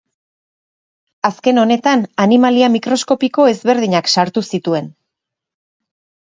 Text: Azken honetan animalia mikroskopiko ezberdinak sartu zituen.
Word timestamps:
Azken 1.29 1.61
honetan 1.63 2.05
animalia 2.25 2.69
mikroskopiko 2.77 3.45
ezberdinak 3.53 4.11
sartu 4.15 4.45
zituen. 4.53 4.91